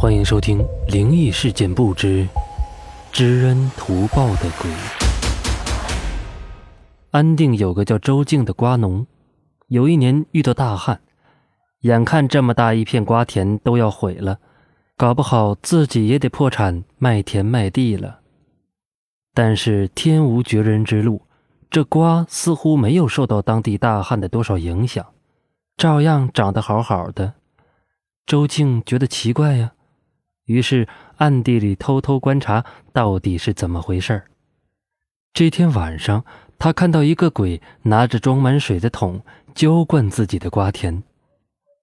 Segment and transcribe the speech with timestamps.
[0.00, 0.58] 欢迎收听
[0.90, 2.26] 《灵异事件簿之
[3.12, 4.70] 知恩图报的鬼》。
[7.10, 9.06] 安定有个叫周静的瓜农，
[9.66, 11.02] 有一年遇到大旱，
[11.80, 14.38] 眼看这么大一片瓜田都要毁了，
[14.96, 18.20] 搞不好自己也得破产卖田卖地了。
[19.34, 21.20] 但是天无绝人之路，
[21.70, 25.04] 这瓜似乎没有受到当地大旱的多少影响，
[25.76, 27.34] 照样长得好好的。
[28.24, 29.72] 周静觉得奇怪呀。
[30.46, 34.24] 于是暗地里偷偷观察，到底是怎么回事儿
[35.32, 36.24] 这天晚上，
[36.58, 39.22] 他看到一个鬼拿着装满水的桶
[39.54, 41.02] 浇灌自己的瓜田，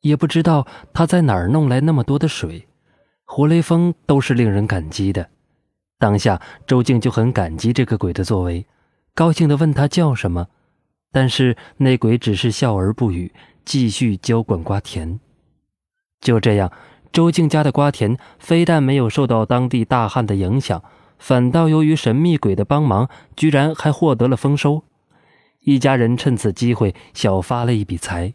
[0.00, 2.66] 也不知道他在哪儿弄来那么多的水。
[3.26, 5.28] 活雷锋都是令人感激的，
[5.98, 8.66] 当下周静就很感激这个鬼的作为，
[9.14, 10.48] 高兴地问他叫什么，
[11.12, 13.32] 但是那鬼只是笑而不语，
[13.64, 15.20] 继续浇灌瓜田。
[16.20, 16.72] 就这样。
[17.14, 20.82] 周静家的瓜田非但没有受到当地大旱的影响，
[21.16, 24.82] 反倒由于神秘鬼的帮忙，居然还获得了丰收。
[25.60, 28.34] 一家人趁此机会小发了一笔财。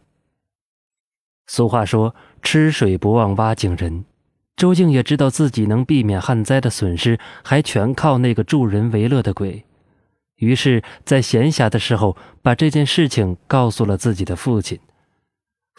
[1.45, 4.05] 俗话说：“吃水不忘挖井人。”
[4.55, 9.65] 周静也知道自己能避免旱灾的损失，还全靠那个助人为乐的鬼。
[10.37, 14.79] 于是，在闲暇的时候，把这件事情告诉了自己的父亲。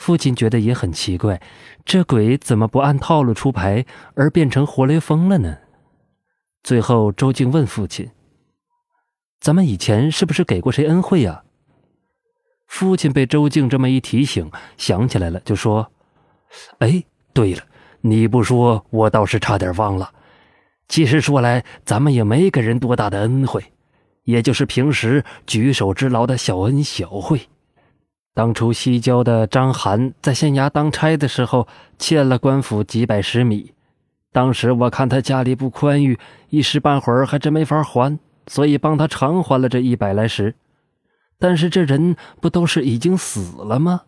[0.01, 1.43] 父亲觉得也很奇怪，
[1.85, 3.85] 这鬼怎么不按套路出牌，
[4.15, 5.59] 而变成活雷锋了呢？
[6.63, 8.11] 最后，周静问父亲
[9.41, 11.45] ：“咱们以前是不是给过谁恩惠啊？”
[12.67, 15.93] 父亲被周静这么一提醒，想起来了，就说
[16.81, 17.05] ：“哎，
[17.35, 17.63] 对了，
[18.01, 20.11] 你不说，我倒是差点忘了。
[20.89, 23.63] 其实说来，咱们也没给人多大的恩惠，
[24.25, 27.43] 也就是平时举手之劳的小恩小惠。”
[28.41, 33.75] 当初西郊的张涵在县衙当差的时候，欠了官府几百石米。
[34.33, 40.55] 当时我看他家里不宽裕，一时半会儿还真没法还，所以帮他偿还了这一百来石。
[41.39, 44.05] 但是这人不都是已经死了吗？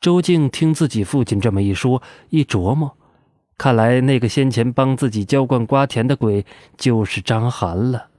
[0.00, 2.96] 周静听自己父亲这么一说，一琢磨，
[3.58, 6.46] 看来那个先前帮自己浇灌瓜田的鬼
[6.76, 8.11] 就是张涵了。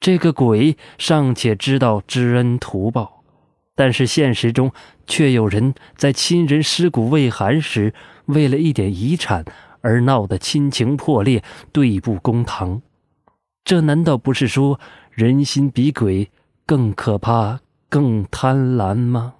[0.00, 3.22] 这个鬼尚且知道知恩图报，
[3.74, 4.72] 但是现实中
[5.06, 7.92] 却有人在亲人尸骨未寒时，
[8.24, 9.44] 为了一点遗产
[9.82, 12.80] 而闹得亲情破裂、对簿公堂。
[13.62, 14.80] 这难道不是说
[15.10, 16.30] 人心比鬼
[16.64, 19.34] 更可怕、更贪婪吗？